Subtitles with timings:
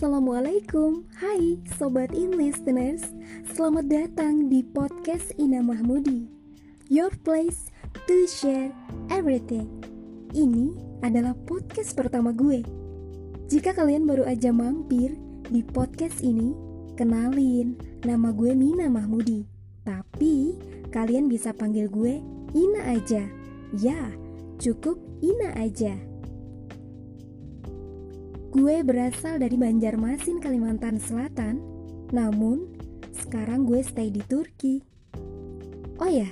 [0.00, 3.04] Assalamualaikum, hai Sobat In Listeners
[3.52, 6.24] Selamat datang di podcast Ina Mahmudi.
[6.88, 7.68] Your place
[8.08, 8.72] to share
[9.12, 9.68] everything.
[10.32, 10.72] Ini
[11.04, 12.64] adalah podcast pertama gue.
[13.52, 15.20] Jika kalian baru aja mampir
[15.52, 16.56] di podcast ini
[16.96, 19.44] Kenalin, nama gue Mina Mahmudi.
[19.84, 20.56] Tapi
[20.96, 22.24] kalian bisa panggil gue
[22.56, 23.28] Ina aja.
[23.76, 24.00] Ya,
[24.56, 26.09] cukup Ina aja
[28.50, 31.62] Gue berasal dari Banjarmasin, Kalimantan Selatan,
[32.10, 32.66] namun
[33.14, 34.82] sekarang gue stay di Turki.
[36.02, 36.26] Oh ya,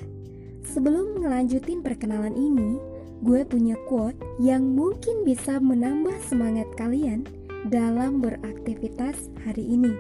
[0.67, 2.75] sebelum ngelanjutin perkenalan ini,
[3.23, 7.23] gue punya quote yang mungkin bisa menambah semangat kalian
[7.71, 9.95] dalam beraktivitas hari ini.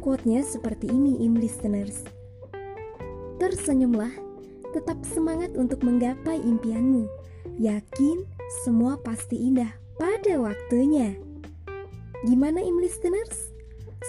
[0.00, 2.00] Quote-nya seperti ini, im listeners.
[3.36, 4.14] Tersenyumlah,
[4.72, 7.04] tetap semangat untuk menggapai impianmu.
[7.60, 8.24] Yakin
[8.64, 11.25] semua pasti indah pada waktunya.
[12.24, 13.52] Gimana im listeners?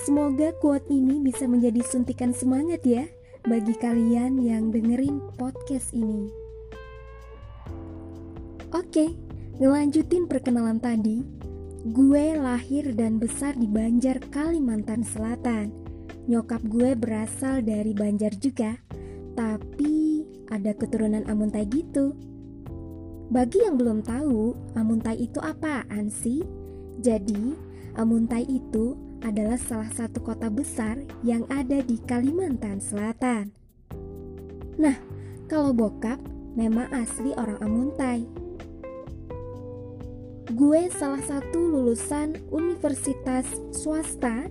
[0.08, 3.04] Semoga quote ini bisa menjadi suntikan semangat ya
[3.44, 6.32] bagi kalian yang dengerin podcast ini.
[8.72, 9.12] Oke,
[9.60, 11.20] ngelanjutin perkenalan tadi.
[11.92, 15.76] Gue lahir dan besar di Banjar, Kalimantan Selatan.
[16.32, 18.80] Nyokap gue berasal dari Banjar juga,
[19.36, 22.16] tapi ada keturunan Amuntai gitu.
[23.28, 26.40] Bagi yang belum tahu, Amuntai itu apaan sih?
[27.04, 27.67] Jadi,
[27.98, 28.94] Amuntai itu
[29.26, 33.50] adalah salah satu kota besar yang ada di Kalimantan Selatan.
[34.78, 34.94] Nah,
[35.50, 36.22] kalau bokap
[36.54, 38.30] memang asli orang Amuntai.
[40.54, 44.45] Gue salah satu lulusan universitas swasta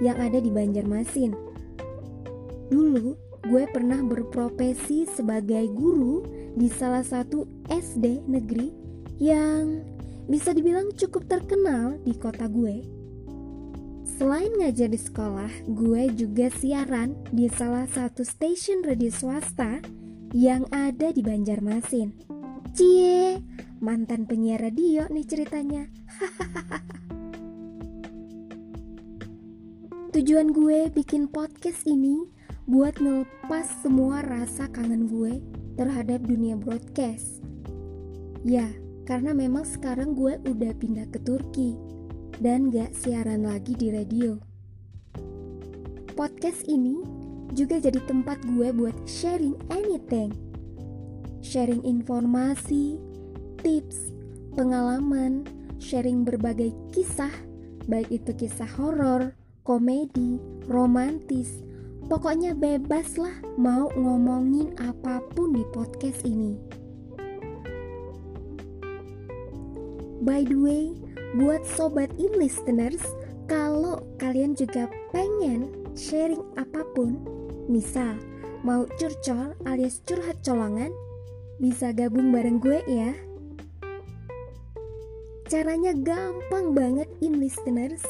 [0.00, 1.36] yang ada di Banjarmasin.
[2.72, 3.12] Dulu,
[3.44, 6.24] gue pernah berprofesi sebagai guru
[6.56, 8.72] di salah satu SD negeri
[9.20, 9.95] yang
[10.26, 12.82] bisa dibilang cukup terkenal di kota gue.
[14.06, 19.82] Selain ngajar di sekolah, gue juga siaran di salah satu stasiun radio swasta
[20.34, 22.14] yang ada di Banjarmasin.
[22.74, 23.38] Cie,
[23.82, 25.90] mantan penyiar radio nih ceritanya.
[30.16, 32.24] Tujuan gue bikin podcast ini
[32.64, 35.44] buat ngelepas semua rasa kangen gue
[35.76, 37.44] terhadap dunia broadcast.
[38.46, 38.64] Ya,
[39.06, 41.78] karena memang sekarang gue udah pindah ke Turki
[42.42, 44.36] dan gak siaran lagi di radio.
[46.18, 47.00] Podcast ini
[47.54, 50.34] juga jadi tempat gue buat sharing anything.
[51.40, 52.98] Sharing informasi,
[53.62, 54.10] tips,
[54.58, 55.46] pengalaman,
[55.78, 57.30] sharing berbagai kisah,
[57.86, 59.30] baik itu kisah horor,
[59.62, 61.62] komedi, romantis,
[62.10, 66.58] pokoknya bebas lah mau ngomongin apa pun di podcast ini.
[70.26, 70.90] By the way,
[71.38, 72.98] buat sobat in listeners,
[73.46, 77.22] kalau kalian juga pengen sharing apa pun,
[77.70, 78.18] misal
[78.66, 80.90] mau curcol alias curhat colongan,
[81.62, 83.14] bisa gabung bareng gue ya.
[85.46, 88.02] Caranya gampang banget in listeners.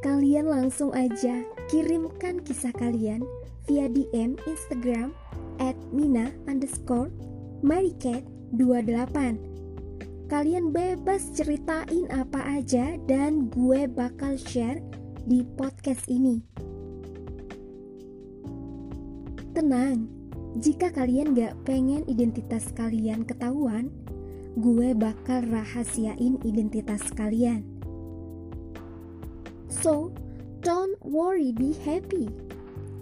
[0.00, 3.28] Kalian langsung aja kirimkan kisah kalian
[3.68, 5.12] via DM Instagram
[5.60, 7.12] at mina underscore
[7.60, 8.24] maricat
[8.56, 9.57] 28
[10.28, 14.76] Kalian bebas ceritain apa aja dan gue bakal share
[15.24, 16.44] di podcast ini.
[19.56, 20.04] Tenang,
[20.60, 23.88] jika kalian gak pengen identitas kalian ketahuan,
[24.60, 27.64] gue bakal rahasiain identitas kalian.
[29.72, 30.12] So,
[30.60, 32.28] don't worry, be happy.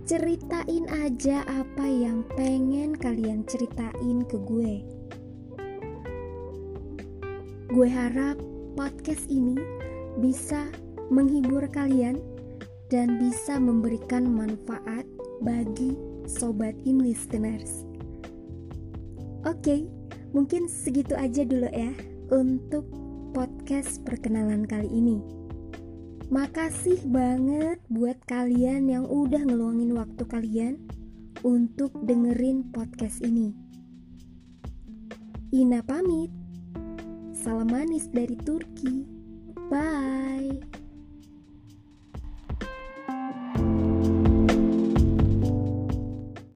[0.06, 4.95] Ceritain aja apa yang pengen kalian ceritain ke gue.
[7.76, 8.40] Gue harap
[8.72, 9.52] podcast ini
[10.16, 10.64] bisa
[11.12, 12.16] menghibur kalian
[12.88, 15.04] dan bisa memberikan manfaat
[15.44, 15.92] bagi
[16.24, 17.84] sobat in listeners.
[19.44, 19.84] Oke,
[20.32, 21.92] mungkin segitu aja dulu ya
[22.32, 22.88] untuk
[23.36, 25.20] podcast perkenalan kali ini.
[26.32, 30.74] Makasih banget buat kalian yang udah ngeluangin waktu kalian
[31.44, 33.52] untuk dengerin podcast ini.
[35.52, 36.45] Ina pamit.
[37.46, 39.06] Salam manis dari Turki.
[39.70, 40.75] Bye.